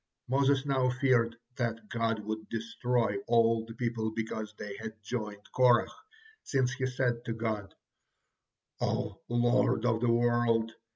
Moses 0.27 0.65
now 0.65 0.89
feared 0.89 1.35
that 1.57 1.87
God 1.89 2.21
would 2.25 2.49
destroy 2.49 3.17
all 3.27 3.63
the 3.67 3.75
people 3.75 4.09
because 4.09 4.51
they 4.57 4.75
had 4.77 4.99
joined 5.03 5.51
Korah, 5.51 5.91
hence 6.51 6.73
he 6.73 6.87
said 6.87 7.23
to 7.25 7.33
God: 7.33 7.75
"O 8.79 9.21
Lord 9.29 9.85
of 9.85 10.01
the 10.01 10.11
world! 10.11 10.71